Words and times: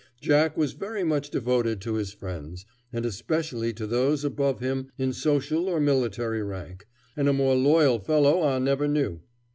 Jack 0.19 0.57
was 0.57 0.73
very 0.73 1.03
much 1.03 1.29
devoted 1.29 1.79
to 1.79 1.93
his 1.93 2.11
friends, 2.11 2.65
and 2.91 3.05
especially 3.05 3.71
to 3.73 3.85
those 3.85 4.25
above 4.25 4.59
him 4.59 4.87
in 4.97 5.13
social 5.13 5.69
or 5.69 5.79
military 5.79 6.41
rank; 6.41 6.87
and 7.15 7.29
a 7.29 7.33
more 7.33 7.53
loyal 7.55 7.99
fellow 7.99 8.41
I 8.41 8.57
never 8.57 8.87
knew. 8.87 9.21